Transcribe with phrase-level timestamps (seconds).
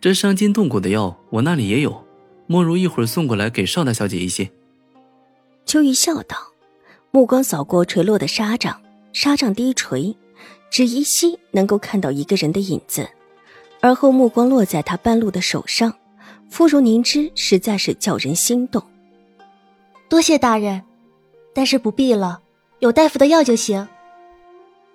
[0.00, 2.04] 这伤筋动骨的药，我那里也有，
[2.46, 4.48] 莫如一会儿送过来给邵大小姐一些。
[5.66, 6.36] 秋玉笑道，
[7.10, 8.80] 目光扫过垂落的纱帐，
[9.12, 10.14] 纱帐低垂，
[10.70, 13.08] 只依稀能够看到一个人的影子。
[13.80, 15.92] 而后目光落在他半路的手上，
[16.48, 18.80] 肤如凝脂，实在是叫人心动。
[20.08, 20.80] 多谢大人，
[21.52, 22.40] 但是不必了，
[22.78, 23.88] 有大夫的药就行。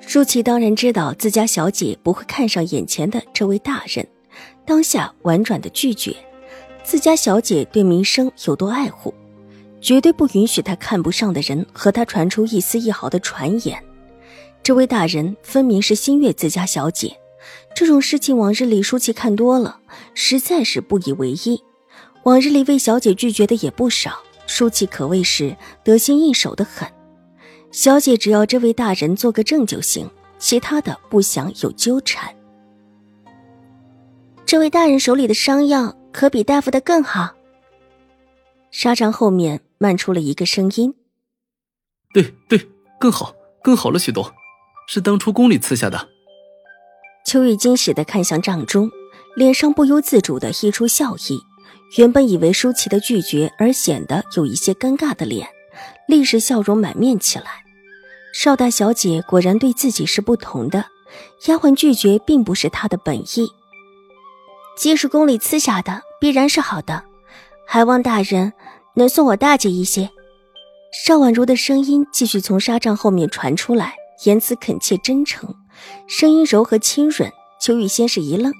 [0.00, 4.06] 舒淇当然知道自家小姐不会看上眼前的这位大人。
[4.64, 6.14] 当下婉转的拒绝，
[6.82, 9.14] 自家小姐对名声有多爱护，
[9.80, 13.82] 绝对不允许她看不上的人和她传出一丝一毫的传言。
[14.62, 17.16] 这位大人分明是心悦自家小姐，
[17.74, 19.78] 这种事情往日里舒淇看多了，
[20.14, 21.62] 实在是不以为意。
[22.24, 26.88] 往日里为小姐拒绝的也不少，舒淇可谓是得心应手的很。
[27.70, 32.34] 小姐只要这位大人做个证就行，其他的不想有纠缠。
[34.46, 37.34] 这位大人手里的伤药可比大夫的更好。
[38.70, 40.94] 纱帐后面漫出了一个声音
[42.14, 42.68] ：“对对，
[43.00, 44.32] 更好，更好了许多，
[44.86, 46.08] 是当初宫里赐下的。”
[47.26, 48.88] 秋玉惊喜的看向帐中，
[49.34, 51.40] 脸上不由自主的溢出笑意。
[51.98, 55.48] 原本以为舒淇的拒绝而显得有一些尴尬的脸，
[56.06, 57.64] 立时笑容满面起来。
[58.32, 60.86] 邵大小姐果然对自己是不同的，
[61.46, 63.50] 丫鬟拒绝并不是她的本意。
[64.76, 67.02] 既是宫里赐下的，必然是好的，
[67.66, 68.52] 还望大人
[68.94, 70.10] 能送我大姐一些。
[70.92, 75.54] 邵婉如的声音继续从纱帐后面传出来，言辞恳切真诚，
[76.06, 77.32] 声音柔和清润。
[77.58, 78.52] 秋雨先是一愣，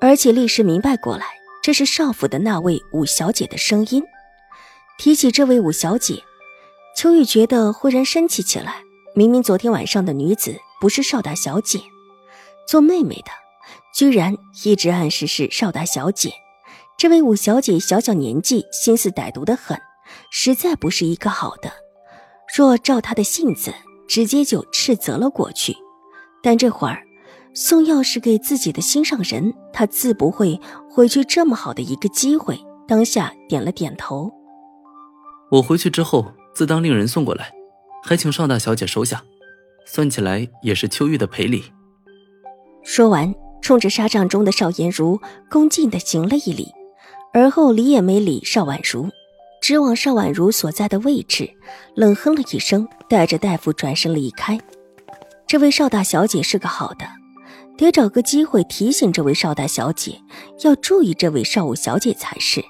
[0.00, 1.26] 而且立时明白过来，
[1.62, 4.02] 这是少府的那位五小姐的声音。
[4.98, 6.22] 提起这位五小姐，
[6.96, 8.76] 秋雨觉得忽然生气起来。
[9.14, 11.80] 明明昨天晚上的女子不是邵大小姐，
[12.66, 13.43] 做妹妹的。
[13.94, 16.32] 居然一直暗示是邵大小姐，
[16.98, 19.80] 这位五小姐小小年纪，心思歹毒的很，
[20.32, 21.70] 实在不是一个好的。
[22.56, 23.72] 若照她的性子，
[24.08, 25.76] 直接就斥责了过去。
[26.42, 27.04] 但这会儿
[27.54, 32.58] 送钥匙给自己的心上人，她自不会回去这么好的一个机会。
[32.88, 34.30] 当下点了点头。
[35.52, 37.52] 我回去之后，自当令人送过来，
[38.02, 39.22] 还请邵大小姐收下，
[39.86, 41.64] 算起来也是秋玉的赔礼。
[42.82, 43.32] 说完。
[43.64, 45.18] 冲着纱帐中的邵颜如
[45.50, 46.70] 恭敬地行了一礼，
[47.32, 49.08] 而后理也没理邵婉如，
[49.62, 51.50] 直往邵婉如所在的位置，
[51.96, 54.60] 冷哼了一声，带着大夫转身离开。
[55.46, 57.06] 这位邵大小姐是个好的，
[57.78, 60.20] 得找个机会提醒这位邵大小姐
[60.62, 62.62] 要注意这位邵五小姐才是，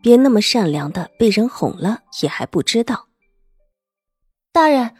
[0.00, 3.08] 别那么善良的被人哄了也还不知道。
[4.52, 4.94] 大人，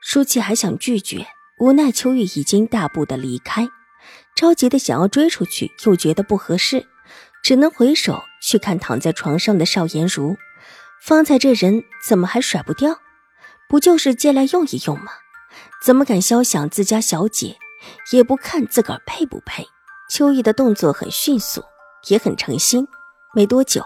[0.00, 1.26] 舒淇还想拒绝，
[1.60, 3.68] 无奈秋玉已经大步的离开。
[4.34, 6.86] 着急的想要追出去，又觉得不合适，
[7.42, 10.36] 只能回首去看躺在床上的邵颜如。
[11.02, 12.98] 方才这人怎么还甩不掉？
[13.68, 15.12] 不就是借来用一用吗？
[15.82, 17.56] 怎么敢肖想自家小姐？
[18.12, 19.66] 也不看自个儿配不配。
[20.10, 21.64] 秋意的动作很迅速，
[22.08, 22.86] 也很诚心。
[23.34, 23.84] 没多久，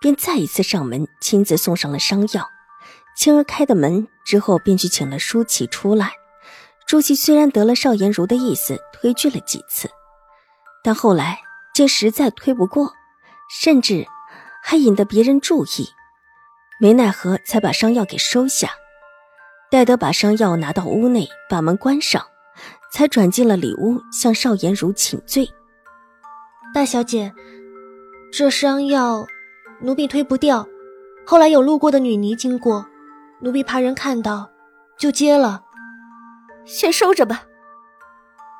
[0.00, 2.48] 便再一次上门，亲自送上了伤药。
[3.16, 6.14] 青儿开的门之后，便去请了舒淇出来。
[6.88, 9.90] 朱熹虽然得了邵颜如的意思，推拒了几次，
[10.82, 11.38] 但后来
[11.74, 12.90] 见实在推不过，
[13.50, 14.06] 甚至
[14.62, 15.86] 还引得别人注意，
[16.80, 18.70] 没奈何才把伤药给收下。
[19.70, 22.24] 待得把伤药拿到屋内，把门关上，
[22.90, 25.46] 才转进了里屋，向邵颜如请罪
[26.72, 27.34] ：“大小姐，
[28.32, 29.26] 这伤药
[29.82, 30.66] 奴婢推不掉，
[31.26, 32.86] 后来有路过的女尼经过，
[33.40, 34.48] 奴婢怕人看到，
[34.98, 35.64] 就接了。”
[36.68, 37.46] 先收着吧。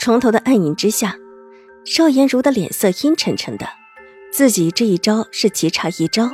[0.00, 1.16] 床头的暗影之下，
[1.84, 3.68] 邵颜如的脸色阴沉沉的。
[4.32, 6.32] 自己这一招是棋差一招，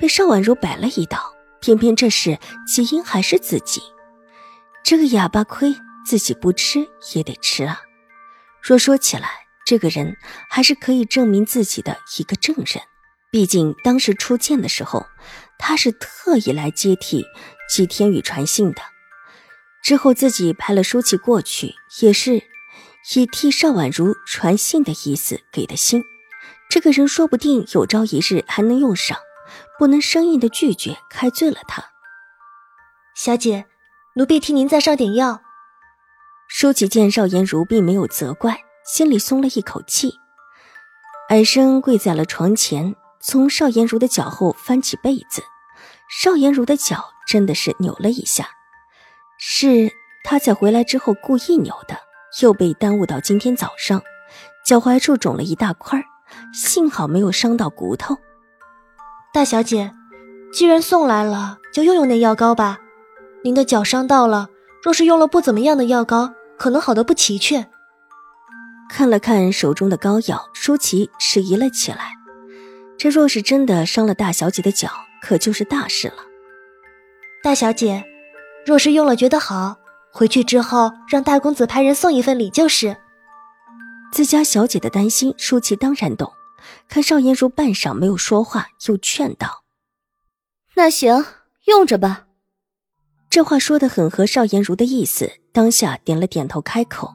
[0.00, 3.82] 被邵婉如摆了一道，偏偏这事起因还是自己。
[4.84, 5.74] 这个哑巴亏
[6.04, 7.80] 自己不吃也得吃啊！
[8.62, 9.28] 若说起来，
[9.64, 10.16] 这个人
[10.48, 12.82] 还是可以证明自己的一个证人。
[13.32, 15.06] 毕竟当时出剑的时候，
[15.58, 17.24] 他是特意来接替
[17.68, 18.82] 季天宇传信的。
[19.86, 22.42] 之后自己派了书契过去，也是
[23.14, 26.02] 以替邵婉如传信的意思给的信。
[26.68, 29.16] 这个人说不定有朝一日还能用上，
[29.78, 31.84] 不能生硬的拒绝，开罪了他。
[33.14, 33.66] 小姐，
[34.16, 35.40] 奴婢替您再上点药。
[36.48, 40.14] 舒淇见邵颜如并没有责怪，心里松了一口气，
[41.28, 45.44] 矮身跪在了床前，从邵颜如的脚后翻起被子。
[46.10, 48.48] 邵颜如的脚真的是扭了一下，
[49.38, 49.90] 是
[50.24, 51.96] 他在回来之后故意扭的，
[52.42, 54.02] 又被耽误到今天早上，
[54.64, 56.02] 脚踝处肿了一大块，
[56.52, 58.16] 幸好没有伤到骨头。
[59.32, 59.92] 大小姐，
[60.52, 62.78] 既然送来了，就用用那药膏吧。
[63.44, 64.48] 您的脚伤到了，
[64.82, 67.70] 若是用了不怎么样的药膏，可能好的不齐全。
[68.88, 72.12] 看了看手中的膏药，舒淇迟疑了起来。
[72.98, 74.88] 这若是真的伤了大小姐的脚，
[75.20, 76.14] 可就是大事了。
[77.42, 78.02] 大小姐，
[78.66, 79.76] 若是用了觉得好，
[80.12, 82.96] 回去之后让大公子派人送一份礼就是。
[84.10, 86.32] 自家小姐的担心，舒淇当然懂。
[86.88, 89.62] 看邵颜如半晌没有说话，又劝道
[90.74, 91.24] ：“那行，
[91.66, 92.24] 用着吧。”
[93.30, 97.14] 这话说的很合邵颜如的意思，当下点了点头，开口。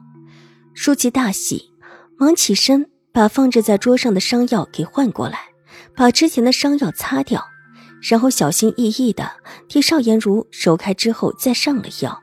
[0.72, 1.70] 舒淇大喜，
[2.16, 5.48] 忙起身把放置在桌上的伤药给换过来，
[5.94, 7.46] 把之前的伤药擦掉，
[8.02, 9.30] 然后小心翼翼的
[9.68, 12.20] 替邵颜如揉开之后再上了药。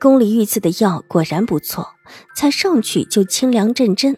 [0.00, 1.88] 宫里御赐的药果然不错，
[2.36, 4.16] 才上去就清凉阵阵，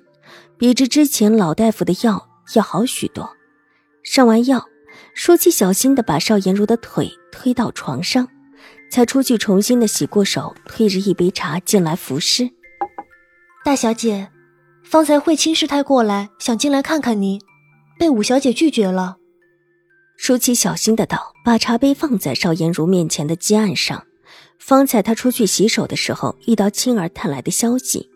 [0.59, 3.31] 比之之前老大夫的药要好许多。
[4.05, 4.67] 上完药，
[5.15, 8.29] 舒淇小心的把邵颜如的腿推到床上。
[8.91, 12.51] 才出去重新的洗过手，推着一杯茶进来服侍。
[13.65, 14.29] 大小姐，
[14.83, 17.41] 方才慧清师太过来想进来看看您，
[18.01, 19.20] 被五小姐拒绝了。
[20.23, 24.05] 舒淇小心的道，把茶杯放在邵颜如面前的几案上。
[24.59, 28.11] 方才她出去洗手的时候，遇到青儿探来的消息。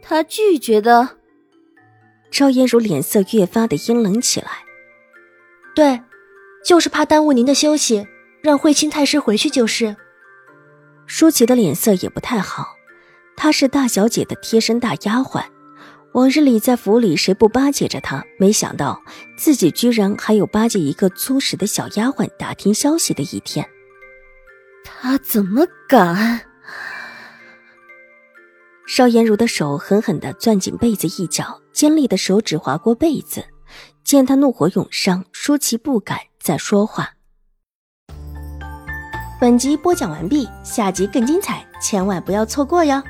[0.00, 1.16] 她拒绝的。
[2.30, 4.48] 邵颜如脸色越发的阴冷起来。
[5.74, 6.00] 对，
[6.64, 8.06] 就是怕耽误您的休息。
[8.40, 9.96] 让慧清太师回去就是。
[11.06, 12.68] 舒淇的脸色也不太好，
[13.34, 15.44] 她是大小姐的贴身大丫鬟，
[16.14, 18.24] 往日里在府里谁不巴结着他？
[18.38, 19.02] 没想到
[19.36, 23.68] 自己居然还有巴结一个粗使的小丫鬟打听消息的一天。
[24.84, 26.42] 他怎么敢？
[28.86, 33.44] 邵颜如的手狠狠地攥紧被子一角，尖利的手指划过被子，
[34.04, 37.10] 见他怒火涌上，舒淇不敢再说话。
[39.40, 43.02] 本集播讲完毕，下集更精彩，千万不要错过哟。